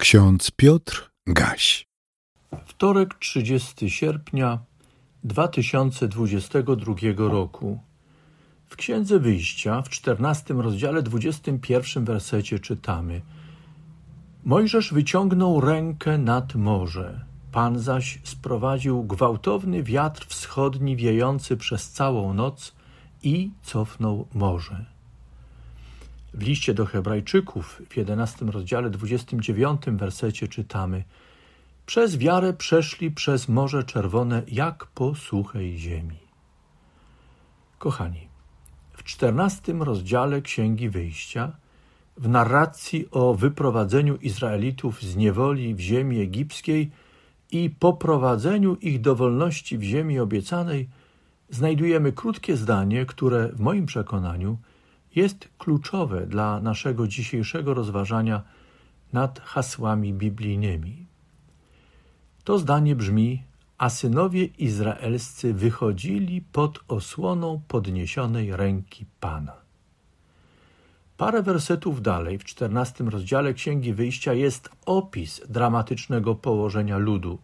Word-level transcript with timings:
Ksiądz 0.00 0.50
Piotr 0.50 1.10
Gaś. 1.26 1.86
Wtorek 2.64 3.14
30 3.14 3.90
sierpnia 3.90 4.58
2022 5.24 6.94
roku. 7.16 7.78
W 8.66 8.76
Księdze 8.76 9.18
Wyjścia 9.18 9.82
w 9.82 9.88
14 9.88 10.54
rozdziale 10.54 11.02
21 11.02 12.04
wersecie 12.04 12.58
czytamy: 12.58 13.20
Mojżesz 14.44 14.92
wyciągnął 14.92 15.60
rękę 15.60 16.18
nad 16.18 16.54
morze. 16.54 17.24
Pan 17.52 17.78
zaś 17.78 18.18
sprowadził 18.24 19.04
gwałtowny 19.04 19.82
wiatr 19.82 20.26
wschodni 20.26 20.96
wiejący 20.96 21.56
przez 21.56 21.90
całą 21.90 22.34
noc 22.34 22.74
i 23.22 23.50
cofnął 23.62 24.26
morze. 24.34 24.86
W 26.34 26.42
liście 26.42 26.74
do 26.74 26.86
Hebrajczyków 26.86 27.82
w 27.88 27.96
11 27.96 28.46
rozdziale 28.46 28.90
29 28.90 29.80
wersecie 29.86 30.48
czytamy: 30.48 31.04
Przez 31.86 32.18
wiarę 32.18 32.52
przeszli 32.52 33.10
przez 33.10 33.48
Morze 33.48 33.84
Czerwone 33.84 34.42
jak 34.48 34.86
po 34.86 35.14
suchej 35.14 35.78
ziemi. 35.78 36.18
Kochani, 37.78 38.28
w 38.92 39.02
14 39.02 39.72
rozdziale 39.72 40.42
Księgi 40.42 40.88
Wyjścia, 40.88 41.52
w 42.16 42.28
narracji 42.28 43.08
o 43.10 43.34
wyprowadzeniu 43.34 44.16
Izraelitów 44.16 45.02
z 45.02 45.16
niewoli 45.16 45.74
w 45.74 45.80
ziemi 45.80 46.20
egipskiej 46.20 46.90
i 47.50 47.70
poprowadzeniu 47.70 48.74
ich 48.74 49.00
do 49.00 49.16
wolności 49.16 49.78
w 49.78 49.82
ziemi 49.82 50.18
obiecanej, 50.18 50.88
znajdujemy 51.50 52.12
krótkie 52.12 52.56
zdanie, 52.56 53.06
które 53.06 53.48
w 53.48 53.60
moim 53.60 53.86
przekonaniu 53.86 54.58
jest 55.14 55.48
kluczowe 55.58 56.26
dla 56.26 56.60
naszego 56.60 57.08
dzisiejszego 57.08 57.74
rozważania 57.74 58.42
nad 59.12 59.40
hasłami 59.40 60.14
biblijnymi. 60.14 61.06
To 62.44 62.58
zdanie 62.58 62.96
brzmi: 62.96 63.42
A 63.78 63.90
synowie 63.90 64.44
izraelscy 64.44 65.54
wychodzili 65.54 66.42
pod 66.52 66.80
osłoną 66.88 67.60
podniesionej 67.68 68.56
ręki 68.56 69.06
Pana. 69.20 69.52
Parę 71.16 71.42
wersetów 71.42 72.02
dalej, 72.02 72.38
w 72.38 72.44
czternastym 72.44 73.08
rozdziale 73.08 73.54
Księgi 73.54 73.94
Wyjścia, 73.94 74.34
jest 74.34 74.70
opis 74.86 75.40
dramatycznego 75.48 76.34
położenia 76.34 76.98
ludu. 76.98 77.38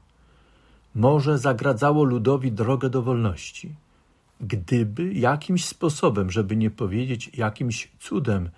Morze 0.95 1.39
zagradzało 1.39 2.05
ludowi 2.05 2.53
drogę 2.53 2.91
do 2.91 3.03
wolności 3.03 3.75
gdyby 4.41 5.13
jakimś 5.13 5.65
sposobem, 5.65 6.31
żeby 6.31 6.57
nie 6.57 6.71
powiedzieć 6.71 7.31
jakimś 7.35 7.89
cudem, 7.99 8.51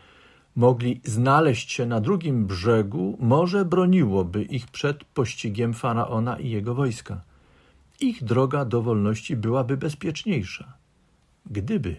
mogli 0.56 1.00
znaleźć 1.04 1.72
się 1.72 1.86
na 1.86 2.00
drugim 2.00 2.46
brzegu, 2.46 3.16
może 3.20 3.64
broniłoby 3.64 4.42
ich 4.42 4.66
przed 4.66 5.04
pościgiem 5.04 5.74
faraona 5.74 6.38
i 6.38 6.50
jego 6.50 6.74
wojska. 6.74 7.20
Ich 8.00 8.24
droga 8.24 8.64
do 8.64 8.82
wolności 8.82 9.36
byłaby 9.36 9.76
bezpieczniejsza. 9.76 10.72
Gdyby. 11.46 11.96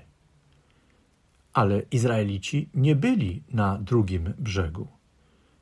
Ale 1.54 1.82
Izraelici 1.92 2.70
nie 2.74 2.96
byli 2.96 3.44
na 3.52 3.78
drugim 3.78 4.34
brzegu. 4.38 4.88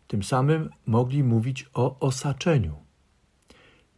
Tym 0.08 0.24
samym 0.24 0.70
mogli 0.86 1.24
mówić 1.24 1.66
o 1.74 2.00
osaczeniu. 2.00 2.76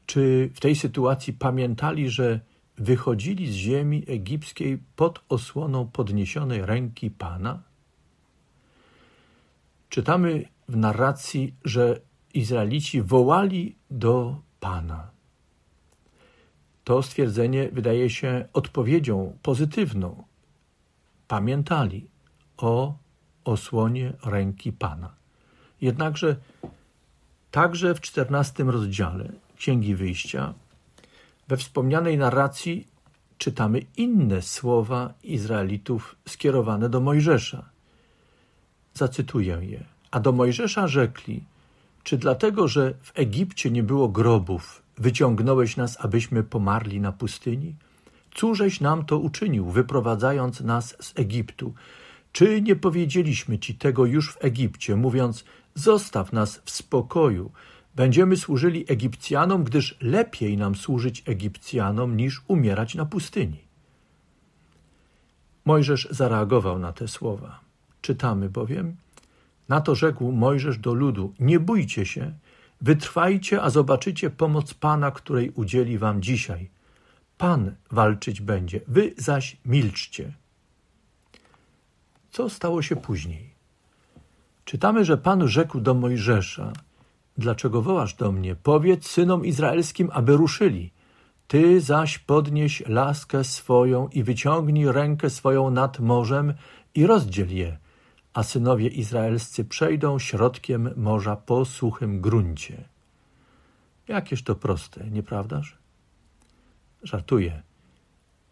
Czy 0.05 0.49
w 0.53 0.59
tej 0.59 0.75
sytuacji 0.75 1.33
pamiętali, 1.33 2.09
że 2.09 2.39
wychodzili 2.79 3.47
z 3.47 3.53
ziemi 3.55 4.03
egipskiej 4.07 4.77
pod 4.95 5.23
osłoną 5.29 5.87
podniesionej 5.87 6.65
ręki 6.65 7.11
Pana? 7.11 7.63
Czytamy 9.89 10.45
w 10.69 10.77
narracji, 10.77 11.53
że 11.65 12.01
Izraelici 12.33 13.01
wołali 13.01 13.75
do 13.91 14.41
Pana. 14.59 15.11
To 16.83 17.03
stwierdzenie 17.03 17.69
wydaje 17.71 18.09
się 18.09 18.45
odpowiedzią 18.53 19.37
pozytywną. 19.41 20.23
Pamiętali 21.27 22.09
o 22.57 22.97
osłonie 23.43 24.13
ręki 24.25 24.71
Pana. 24.71 25.15
Jednakże 25.81 26.35
także 27.51 27.95
w 27.95 28.01
czternastym 28.01 28.69
rozdziale 28.69 29.31
Księgi 29.57 29.95
Wyjścia 29.95 30.53
we 31.49 31.57
wspomnianej 31.57 32.17
narracji 32.17 32.87
czytamy 33.37 33.81
inne 33.97 34.41
słowa 34.41 35.13
Izraelitów 35.23 36.15
skierowane 36.27 36.89
do 36.89 36.99
Mojżesza. 36.99 37.69
Zacytuję 38.93 39.59
je. 39.61 39.83
A 40.11 40.19
do 40.19 40.31
Mojżesza 40.31 40.87
rzekli: 40.87 41.43
Czy 42.03 42.17
dlatego, 42.17 42.67
że 42.67 42.93
w 43.01 43.11
Egipcie 43.15 43.71
nie 43.71 43.83
było 43.83 44.09
grobów, 44.09 44.81
wyciągnąłeś 44.97 45.77
nas, 45.77 45.97
abyśmy 45.99 46.43
pomarli 46.43 46.99
na 47.01 47.11
pustyni? 47.11 47.75
Cóżeś 48.35 48.81
nam 48.81 49.05
to 49.05 49.17
uczynił, 49.17 49.69
wyprowadzając 49.69 50.61
nas 50.61 50.95
z 50.99 51.19
Egiptu? 51.19 51.73
Czy 52.31 52.61
nie 52.61 52.75
powiedzieliśmy 52.75 53.59
ci 53.59 53.75
tego 53.75 54.05
już 54.05 54.33
w 54.33 54.45
Egipcie, 54.45 54.95
mówiąc: 54.95 55.45
Zostaw 55.75 56.33
nas 56.33 56.61
w 56.65 56.71
spokoju, 56.71 57.51
Będziemy 57.99 58.37
służyli 58.37 58.85
Egipcjanom, 58.87 59.63
gdyż 59.63 59.97
lepiej 60.01 60.57
nam 60.57 60.75
służyć 60.75 61.23
Egipcjanom 61.25 62.17
niż 62.17 62.41
umierać 62.47 62.95
na 62.95 63.05
pustyni. 63.05 63.59
Mojżesz 65.65 66.07
zareagował 66.11 66.79
na 66.79 66.93
te 66.93 67.07
słowa. 67.07 67.59
Czytamy 68.01 68.49
bowiem: 68.49 68.95
Na 69.69 69.81
to 69.81 69.95
rzekł 69.95 70.31
Mojżesz 70.31 70.77
do 70.77 70.93
ludu: 70.93 71.33
Nie 71.39 71.59
bójcie 71.59 72.05
się, 72.05 72.33
wytrwajcie, 72.81 73.61
a 73.61 73.69
zobaczycie 73.69 74.29
pomoc 74.29 74.73
Pana, 74.73 75.11
której 75.11 75.51
udzieli 75.55 75.97
wam 75.97 76.21
dzisiaj. 76.21 76.69
Pan 77.37 77.75
walczyć 77.91 78.41
będzie, 78.41 78.81
wy 78.87 79.13
zaś 79.17 79.57
milczcie. 79.65 80.33
Co 82.31 82.49
stało 82.49 82.81
się 82.81 82.95
później? 82.95 83.49
Czytamy, 84.65 85.05
że 85.05 85.17
Pan 85.17 85.47
rzekł 85.47 85.79
do 85.79 85.93
Mojżesza: 85.93 86.73
Dlaczego 87.39 87.81
wołasz 87.81 88.13
do 88.13 88.31
mnie? 88.31 88.55
Powiedz 88.55 89.07
synom 89.07 89.45
izraelskim, 89.45 90.09
aby 90.13 90.37
ruszyli. 90.37 90.91
Ty 91.47 91.81
zaś 91.81 92.19
podnieś 92.19 92.83
laskę 92.87 93.43
swoją 93.43 94.07
i 94.07 94.23
wyciągnij 94.23 94.91
rękę 94.91 95.29
swoją 95.29 95.69
nad 95.69 95.99
morzem 95.99 96.53
i 96.95 97.05
rozdziel 97.05 97.55
je, 97.55 97.77
a 98.33 98.43
synowie 98.43 98.87
izraelscy 98.87 99.65
przejdą 99.65 100.19
środkiem 100.19 100.89
morza 100.95 101.35
po 101.35 101.65
suchym 101.65 102.21
gruncie. 102.21 102.83
Jakież 104.07 104.43
to 104.43 104.55
proste, 104.55 105.09
nieprawdaż? 105.09 105.77
Żartuję. 107.03 107.61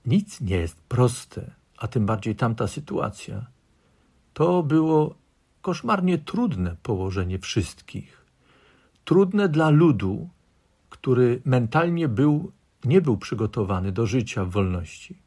Nic 0.05 0.41
nie 0.41 0.55
jest 0.55 0.81
proste, 0.81 1.51
a 1.77 1.87
tym 1.87 2.05
bardziej 2.05 2.35
tamta 2.35 2.67
sytuacja. 2.67 3.45
To 4.33 4.63
było 4.63 5.15
koszmarnie 5.61 6.17
trudne 6.17 6.75
położenie 6.83 7.39
wszystkich 7.39 8.16
trudne 9.07 9.50
dla 9.50 9.69
ludu, 9.69 10.29
który 10.90 11.41
mentalnie 11.45 12.07
był, 12.07 12.51
nie 12.85 13.01
był 13.01 13.18
przygotowany 13.18 13.91
do 13.91 14.06
życia 14.06 14.45
w 14.45 14.50
wolności. 14.50 15.18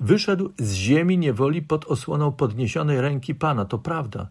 Wyszedł 0.00 0.52
z 0.58 0.72
ziemi 0.72 1.18
niewoli 1.18 1.62
pod 1.62 1.84
osłoną 1.84 2.32
podniesionej 2.32 3.00
ręki 3.00 3.34
Pana, 3.34 3.64
to 3.64 3.78
prawda, 3.78 4.28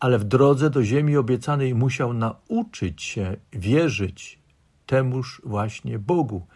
ale 0.00 0.18
w 0.18 0.24
drodze 0.24 0.70
do 0.70 0.84
ziemi 0.84 1.16
obiecanej 1.16 1.74
musiał 1.74 2.12
nauczyć 2.12 3.02
się 3.02 3.36
wierzyć 3.52 4.38
temuż 4.86 5.42
właśnie 5.44 5.98
Bogu, 5.98 6.46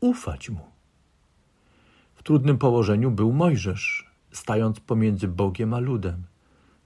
ufać 0.00 0.50
Mu. 0.50 0.66
W 2.14 2.22
trudnym 2.22 2.58
położeniu 2.58 3.10
był 3.10 3.32
Mojżesz, 3.32 4.10
stając 4.32 4.80
pomiędzy 4.80 5.28
Bogiem 5.28 5.74
a 5.74 5.78
ludem. 5.78 6.22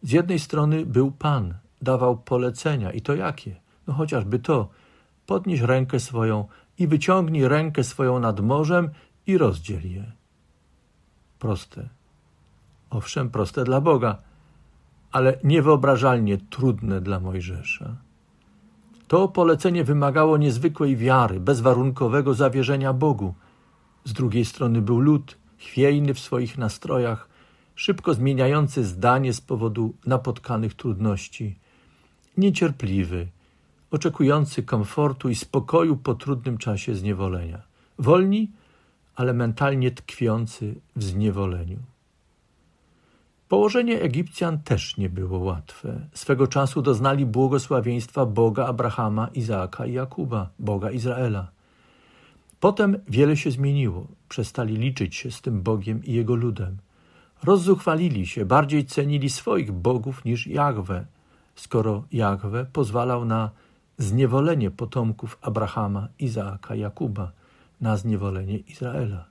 Z 0.03 0.12
jednej 0.12 0.38
strony 0.38 0.87
był 0.87 1.10
Pan, 1.10 1.54
dawał 1.82 2.19
polecenia 2.19 2.92
i 2.92 3.00
to 3.00 3.15
jakie? 3.15 3.62
No 3.87 3.94
chociażby 3.94 4.38
to. 4.38 4.69
Podnieś 5.27 5.60
rękę 5.60 6.01
swoją 6.01 6.48
i 6.78 6.86
wyciągnij 6.86 7.48
rękę 7.48 7.84
swoją 7.84 8.18
nad 8.21 8.41
morzem 8.41 8.91
i 9.27 9.39
rozdziel 9.39 9.91
je. 9.91 10.12
Proste. 11.39 11.89
Owszem, 12.91 13.30
proste 13.30 13.65
dla 13.65 13.80
Boga, 13.80 14.18
ale 15.12 15.39
niewyobrażalnie 15.45 16.39
trudne 16.39 17.01
dla 17.01 17.21
Mojżesza. 17.21 17.97
To 19.09 19.28
polecenie 19.28 19.84
wymagało 19.84 20.36
niezwykłej 20.36 20.97
wiary, 20.97 21.41
bezwarunkowego 21.41 22.34
zawierzenia 22.34 22.92
Bogu. 22.92 23.34
Z 24.04 24.12
drugiej 24.12 24.45
strony 24.45 24.83
był 24.83 25.01
lud, 25.01 25.39
chwiejny 25.59 26.15
w 26.15 26.21
swoich 26.21 26.59
nastrojach, 26.59 27.28
szybko 27.74 28.15
zmieniający 28.15 28.84
zdanie 28.84 29.33
z 29.33 29.41
powodu 29.41 29.95
napotkanych 30.06 30.74
trudności, 30.74 31.59
niecierpliwy, 32.36 33.28
oczekujący 33.92 34.62
komfortu 34.62 35.28
i 35.28 35.34
spokoju 35.34 35.97
po 35.97 36.15
trudnym 36.15 36.59
czasie 36.59 36.94
zniewolenia. 36.94 37.62
Wolni, 37.98 38.50
ale 39.15 39.33
mentalnie 39.33 39.91
tkwiący 39.91 40.74
w 40.97 41.04
zniewoleniu. 41.04 41.78
Położenie 43.48 44.00
Egipcjan 44.00 44.59
też 44.59 44.97
nie 44.97 45.09
było 45.09 45.39
łatwe. 45.39 46.00
Swego 46.15 46.47
czasu 46.47 46.83
doznali 46.83 47.27
błogosławieństwa 47.27 48.27
Boga 48.27 48.66
Abrahama, 48.66 49.28
Izaaka 49.34 49.86
i 49.86 49.92
Jakuba, 49.92 50.50
Boga 50.59 50.91
Izraela. 50.91 51.50
Potem 52.60 52.97
wiele 53.09 53.36
się 53.36 53.50
zmieniło. 53.50 54.06
Przestali 54.28 54.77
liczyć 54.77 55.16
się 55.16 55.30
z 55.30 55.41
tym 55.41 55.62
Bogiem 55.62 56.04
i 56.04 56.12
jego 56.12 56.34
ludem. 56.34 56.77
Rozzuchwalili 57.42 58.27
się, 58.27 58.44
bardziej 58.44 58.84
cenili 58.84 59.30
swoich 59.30 59.72
bogów 59.72 60.24
niż 60.24 60.47
Jahwe, 60.47 61.06
skoro 61.54 62.04
Jahwe 62.12 62.66
pozwalał 62.72 63.24
na 63.24 63.50
zniewolenie 63.98 64.71
potomków 64.71 65.39
Abrahama, 65.41 66.09
Izaaka, 66.18 66.74
Jakuba, 66.74 67.33
na 67.80 67.97
zniewolenie 67.97 68.59
Izraela. 68.59 69.24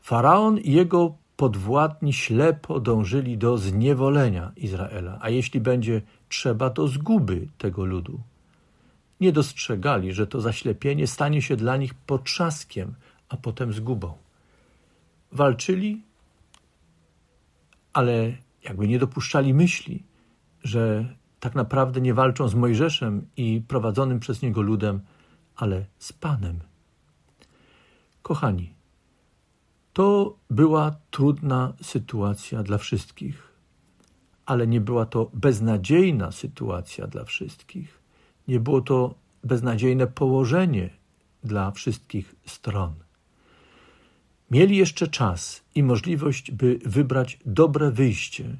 Faraon 0.00 0.58
i 0.58 0.72
jego 0.72 1.14
podwładni 1.36 2.12
ślepo 2.12 2.80
dążyli 2.80 3.38
do 3.38 3.58
zniewolenia 3.58 4.52
Izraela, 4.56 5.18
a 5.20 5.30
jeśli 5.30 5.60
będzie 5.60 6.02
trzeba, 6.28 6.70
do 6.70 6.88
zguby 6.88 7.48
tego 7.58 7.84
ludu. 7.84 8.20
Nie 9.20 9.32
dostrzegali, 9.32 10.12
że 10.12 10.26
to 10.26 10.40
zaślepienie 10.40 11.06
stanie 11.06 11.42
się 11.42 11.56
dla 11.56 11.76
nich 11.76 11.94
potrzaskiem, 11.94 12.94
a 13.28 13.36
potem 13.36 13.72
zgubą. 13.72 14.12
Walczyli, 15.32 16.02
ale 17.92 18.32
jakby 18.64 18.88
nie 18.88 18.98
dopuszczali 18.98 19.54
myśli, 19.54 20.02
że 20.62 21.14
tak 21.44 21.54
naprawdę 21.54 22.00
nie 22.00 22.14
walczą 22.14 22.48
z 22.48 22.54
Mojżeszem 22.54 23.26
i 23.36 23.62
prowadzonym 23.68 24.20
przez 24.20 24.42
niego 24.42 24.62
ludem, 24.62 25.00
ale 25.56 25.86
z 25.98 26.12
Panem. 26.12 26.60
Kochani, 28.22 28.74
to 29.92 30.36
była 30.50 30.96
trudna 31.10 31.72
sytuacja 31.82 32.62
dla 32.62 32.78
wszystkich, 32.78 33.52
ale 34.46 34.66
nie 34.66 34.80
była 34.80 35.06
to 35.06 35.30
beznadziejna 35.34 36.32
sytuacja 36.32 37.06
dla 37.06 37.24
wszystkich. 37.24 38.02
Nie 38.48 38.60
było 38.60 38.80
to 38.80 39.14
beznadziejne 39.42 40.06
położenie 40.06 40.90
dla 41.42 41.70
wszystkich 41.70 42.34
stron. 42.46 42.94
Mieli 44.50 44.76
jeszcze 44.76 45.08
czas 45.08 45.64
i 45.74 45.82
możliwość, 45.82 46.50
by 46.50 46.78
wybrać 46.84 47.38
dobre 47.46 47.90
wyjście, 47.90 48.56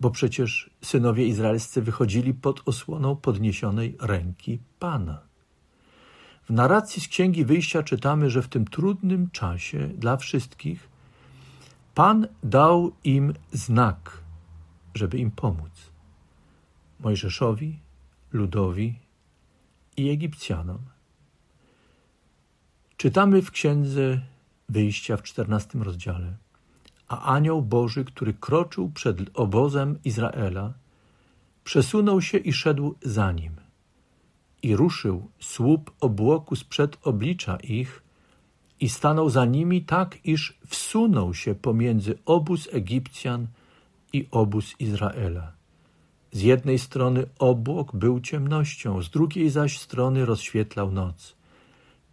bo 0.00 0.10
przecież 0.10 0.70
synowie 0.82 1.26
izraelscy 1.26 1.82
wychodzili 1.82 2.34
pod 2.34 2.68
osłoną 2.68 3.16
podniesionej 3.16 3.96
ręki 4.00 4.58
Pana. 4.78 5.20
W 6.48 6.50
narracji 6.50 7.02
z 7.02 7.08
Księgi 7.08 7.44
Wyjścia 7.44 7.82
czytamy, 7.82 8.30
że 8.30 8.42
w 8.42 8.48
tym 8.48 8.64
trudnym 8.64 9.30
czasie 9.30 9.88
dla 9.88 10.16
wszystkich 10.16 10.88
Pan 11.94 12.28
dał 12.42 12.92
im 13.04 13.34
znak, 13.52 14.20
żeby 14.94 15.18
im 15.18 15.30
pomóc. 15.30 15.90
Mojżeszowi, 17.00 17.78
ludowi 18.32 18.98
i 19.96 20.10
Egipcjanom. 20.10 20.78
Czytamy 22.96 23.42
w 23.42 23.50
Księdze 23.50 24.20
Wyjścia 24.68 25.16
w 25.16 25.22
czternastym 25.22 25.82
rozdziale. 25.82 26.36
A 27.14 27.34
anioł 27.34 27.62
Boży, 27.62 28.04
który 28.04 28.34
kroczył 28.34 28.90
przed 28.90 29.16
obozem 29.34 29.98
Izraela, 30.04 30.72
przesunął 31.64 32.20
się 32.20 32.38
i 32.38 32.52
szedł 32.52 32.94
za 33.02 33.32
nim 33.32 33.64
i 34.64 34.76
ruszył 34.76 35.28
słup 35.40 35.90
obłoku 36.00 36.56
sprzed 36.56 36.98
oblicza 37.02 37.56
ich 37.56 38.02
i 38.80 38.88
stanął 38.88 39.30
za 39.30 39.44
nimi 39.44 39.82
tak, 39.82 40.18
iż 40.24 40.58
wsunął 40.66 41.34
się 41.34 41.54
pomiędzy 41.54 42.18
obóz 42.26 42.68
Egipcjan 42.72 43.46
i 44.12 44.28
obóz 44.30 44.74
Izraela. 44.78 45.52
Z 46.32 46.40
jednej 46.42 46.78
strony 46.78 47.26
obłok 47.38 47.96
był 47.96 48.20
ciemnością, 48.20 49.02
z 49.02 49.10
drugiej 49.10 49.50
zaś 49.50 49.78
strony 49.78 50.24
rozświetlał 50.24 50.92
noc. 50.92 51.36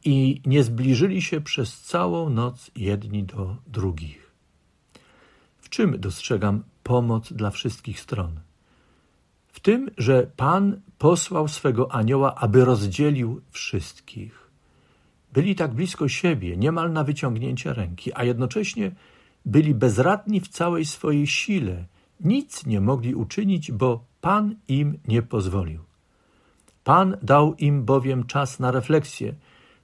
I 0.05 0.41
nie 0.45 0.63
zbliżyli 0.63 1.21
się 1.21 1.41
przez 1.41 1.81
całą 1.81 2.29
noc 2.29 2.71
jedni 2.75 3.23
do 3.23 3.55
drugich. 3.67 4.30
Czym 5.71 5.99
dostrzegam 5.99 6.63
pomoc 6.83 7.33
dla 7.33 7.49
wszystkich 7.49 7.99
stron? 7.99 8.39
W 9.47 9.59
tym, 9.59 9.89
że 9.97 10.31
Pan 10.35 10.81
posłał 10.97 11.47
swego 11.47 11.91
anioła, 11.91 12.35
aby 12.35 12.65
rozdzielił 12.65 13.41
wszystkich. 13.51 14.49
Byli 15.33 15.55
tak 15.55 15.73
blisko 15.73 16.07
siebie, 16.07 16.57
niemal 16.57 16.91
na 16.93 17.03
wyciągnięcie 17.03 17.73
ręki, 17.73 18.11
a 18.15 18.23
jednocześnie 18.23 18.91
byli 19.45 19.75
bezradni 19.75 20.39
w 20.39 20.47
całej 20.47 20.85
swojej 20.85 21.27
sile. 21.27 21.85
Nic 22.19 22.65
nie 22.65 22.81
mogli 22.81 23.15
uczynić, 23.15 23.71
bo 23.71 24.05
Pan 24.21 24.55
im 24.67 24.99
nie 25.07 25.21
pozwolił. 25.21 25.79
Pan 26.83 27.17
dał 27.21 27.55
im 27.55 27.85
bowiem 27.85 28.25
czas 28.25 28.59
na 28.59 28.71
refleksję, 28.71 29.33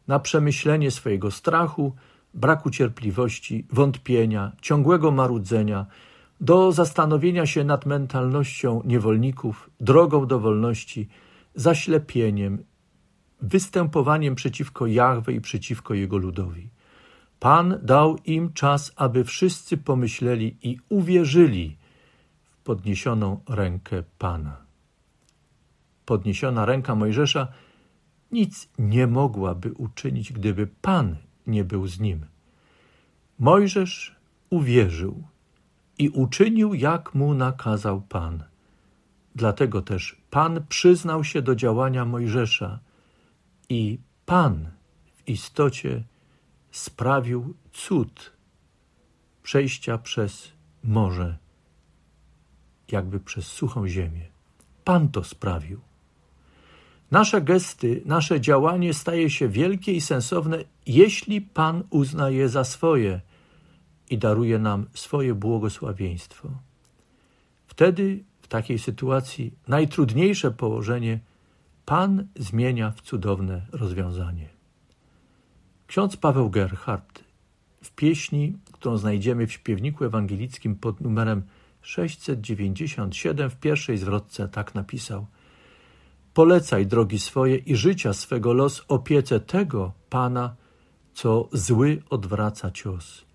na 0.07 0.19
przemyślenie 0.19 0.92
swojego 0.92 1.31
strachu, 1.31 1.95
braku 2.38 2.69
cierpliwości, 2.69 3.66
wątpienia, 3.72 4.51
ciągłego 4.62 5.12
marudzenia, 5.12 5.86
do 6.42 6.72
zastanowienia 6.72 7.45
się 7.45 7.63
nad 7.63 7.86
mentalnością 7.86 8.81
niewolników, 8.86 9.69
drogą 9.80 10.28
do 10.28 10.39
wolności, 10.39 11.07
zaślepieniem, 11.56 12.63
występowaniem 13.42 14.36
przeciwko 14.36 14.88
Jahwe 14.88 15.34
i 15.34 15.42
przeciwko 15.42 15.94
jego 15.94 16.18
ludowi. 16.18 16.69
Pan 17.39 17.80
dał 17.84 18.18
im 18.25 18.54
czas, 18.54 18.92
aby 18.95 19.24
wszyscy 19.24 19.78
pomyśleli 19.78 20.57
i 20.63 20.78
uwierzyli 20.90 21.78
w 22.42 22.57
podniesioną 22.57 23.40
rękę 23.50 24.04
Pana. 24.18 24.57
Podniesiona 26.06 26.66
ręka 26.66 26.95
Mojżesza 26.95 27.48
nic 28.31 28.69
nie 28.80 29.07
mogłaby 29.07 29.74
uczynić, 29.74 30.33
gdyby 30.33 30.68
Pan 30.81 31.16
nie 31.47 31.63
był 31.63 31.88
z 31.88 31.99
nim. 31.99 32.25
Mojżesz 33.39 34.15
uwierzył 34.49 35.23
i 35.97 36.09
uczynił, 36.09 36.73
jak 36.73 37.15
mu 37.15 37.33
nakazał 37.33 38.01
Pan. 38.01 38.44
Dlatego 39.35 39.81
też 39.81 40.21
Pan 40.29 40.65
przyznał 40.69 41.23
się 41.23 41.41
do 41.41 41.55
działania 41.55 42.05
Mojżesza 42.05 42.79
i 43.69 43.99
Pan 44.25 44.69
w 45.15 45.29
istocie 45.29 46.03
sprawił 46.71 47.53
cud 47.73 48.33
przejścia 49.44 49.97
przez 49.97 50.51
morze, 50.83 51.38
jakby 52.91 53.19
przez 53.19 53.47
suchą 53.47 53.88
ziemię. 53.88 54.25
Pan 54.83 55.09
to 55.09 55.23
sprawił. 55.23 55.87
Nasze 57.12 57.42
gesty, 57.42 58.01
nasze 58.06 58.42
działanie 58.42 58.94
staje 58.94 59.30
się 59.30 59.47
wielkie 59.47 59.94
i 59.94 60.02
sensowne, 60.02 60.64
jeśli 60.85 61.42
Pan 61.42 61.83
uzna 61.90 62.30
je 62.30 62.49
za 62.49 62.64
swoje 62.64 63.21
i 64.09 64.18
daruje 64.18 64.59
nam 64.59 64.85
swoje 64.94 65.35
błogosławieństwo. 65.35 66.49
Wtedy, 67.68 68.23
w 68.42 68.47
takiej 68.47 68.80
sytuacji, 68.80 69.54
najtrudniejsze 69.68 70.52
położenie 70.52 71.19
Pan 71.85 72.28
zmienia 72.35 72.92
w 72.92 73.02
cudowne 73.02 73.66
rozwiązanie. 73.71 74.49
Ksiądz 75.87 76.18
Paweł 76.18 76.49
Gerhardt 76.49 77.23
w 77.83 77.92
pieśni, 77.92 78.57
którą 78.71 78.97
znajdziemy 78.97 79.47
w 79.47 79.52
śpiewniku 79.52 80.06
ewangelickim 80.06 80.76
pod 80.76 81.02
numerem 81.02 81.44
697 81.81 83.49
w 83.49 83.56
pierwszej 83.56 83.97
zwrotce 83.97 84.47
tak 84.47 84.76
napisał– 84.76 85.26
Polecaj 86.37 86.87
drogi 86.87 87.19
swoje 87.19 87.56
i 87.57 87.75
życia 87.75 88.13
swego 88.13 88.53
los 88.53 88.83
opiece 88.87 89.39
tego 89.39 89.94
Pana, 90.09 90.56
co 91.13 91.49
zły 91.53 92.03
odwraca 92.09 92.71
cios. 92.71 93.25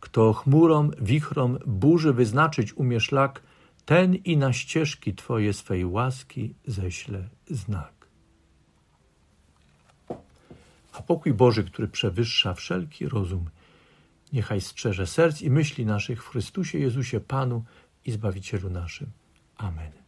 Kto 0.00 0.32
chmurą, 0.32 0.90
wichrom, 1.00 1.58
burzy 1.66 2.12
wyznaczyć 2.12 2.72
umie 2.76 3.00
szlak, 3.00 3.42
ten 3.84 4.14
i 4.14 4.36
na 4.36 4.52
ścieżki 4.52 5.14
Twoje 5.14 5.52
swej 5.52 5.84
łaski 5.84 6.54
ześle 6.66 7.28
znak. 7.46 8.06
A 10.92 11.02
pokój 11.02 11.32
Boży, 11.34 11.64
który 11.64 11.88
przewyższa 11.88 12.54
wszelki 12.54 13.08
rozum, 13.08 13.44
niechaj 14.32 14.60
strzeże 14.60 15.06
serc 15.06 15.42
i 15.42 15.50
myśli 15.50 15.86
naszych 15.86 16.24
w 16.24 16.28
Chrystusie 16.28 16.78
Jezusie 16.78 17.20
Panu 17.20 17.64
i 18.04 18.12
Zbawicielu 18.12 18.70
naszym. 18.70 19.06
Amen. 19.56 20.01